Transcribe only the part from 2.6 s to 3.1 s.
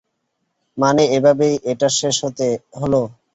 হলো?